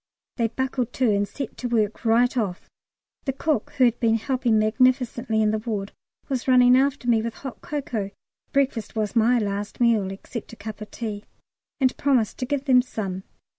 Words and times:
They 0.37 0.47
buckled 0.47 0.93
to 0.93 1.11
and 1.11 1.27
set 1.27 1.57
to 1.57 1.67
work 1.67 2.05
right 2.05 2.35
off. 2.35 2.67
The 3.25 3.33
cook, 3.33 3.73
who 3.77 3.83
had 3.83 3.99
been 3.99 4.15
helping 4.15 4.57
magnificently 4.57 5.43
in 5.43 5.51
the 5.51 5.59
ward, 5.59 5.91
was 6.27 6.47
running 6.47 6.75
after 6.75 7.07
me 7.07 7.21
with 7.21 7.35
hot 7.35 7.61
cocoa 7.61 8.09
(breakfast 8.51 8.95
was 8.95 9.15
my 9.15 9.37
last 9.37 9.79
meal, 9.79 10.09
except 10.09 10.53
a 10.53 10.55
cup 10.55 10.81
of 10.81 10.89
tea), 10.89 11.25
and 11.79 11.95
promised 11.97 12.39
to 12.39 12.47
give 12.47 12.65
them 12.65 12.81
some. 12.81 13.21